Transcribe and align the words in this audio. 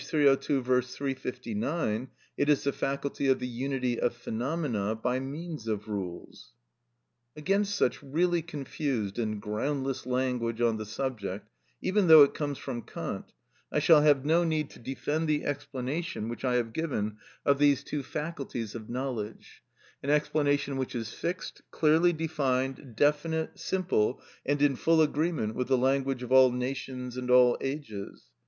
302; 0.03 0.63
V. 0.63 0.81
359, 0.81 2.07
it 2.35 2.49
is 2.49 2.63
the 2.63 2.73
faculty 2.73 3.27
of 3.27 3.37
the 3.37 3.45
unity 3.47 3.99
of 3.99 4.15
phenomena 4.15 4.95
by 4.95 5.19
means 5.19 5.67
of 5.67 5.87
rules. 5.87 6.53
Against 7.35 7.75
such 7.75 8.01
really 8.01 8.41
confused 8.41 9.19
and 9.19 9.39
groundless 9.39 10.07
language 10.07 10.59
on 10.59 10.77
the 10.77 10.87
subject 10.87 11.51
(even 11.83 12.07
though 12.07 12.23
it 12.23 12.33
comes 12.33 12.57
from 12.57 12.81
Kant) 12.81 13.31
I 13.71 13.77
shall 13.77 14.01
have 14.01 14.25
no 14.25 14.43
need 14.43 14.71
to 14.71 14.79
defend 14.79 15.27
the 15.27 15.45
explanation 15.45 16.29
which 16.29 16.43
I 16.43 16.55
have 16.55 16.73
given 16.73 17.17
of 17.45 17.59
these 17.59 17.83
two 17.83 18.01
faculties 18.01 18.73
of 18.73 18.89
knowledge—an 18.89 20.09
explanation 20.09 20.77
which 20.77 20.95
is 20.95 21.13
fixed, 21.13 21.61
clearly 21.69 22.11
defined, 22.11 22.95
definite, 22.95 23.59
simple, 23.59 24.19
and 24.47 24.59
in 24.63 24.75
full 24.75 25.03
agreement 25.03 25.53
with 25.53 25.67
the 25.67 25.77
language 25.77 26.23
of 26.23 26.31
all 26.31 26.51
nations 26.51 27.17
and 27.17 27.29
all 27.29 27.55
ages. 27.61 28.31